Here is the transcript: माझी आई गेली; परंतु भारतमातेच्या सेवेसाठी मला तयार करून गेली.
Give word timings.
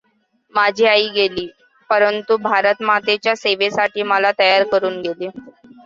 माझी 0.53 0.85
आई 0.85 1.07
गेली; 1.11 1.45
परंतु 1.89 2.37
भारतमातेच्या 2.41 3.35
सेवेसाठी 3.37 4.03
मला 4.05 4.31
तयार 4.39 4.63
करून 4.71 5.01
गेली. 5.01 5.29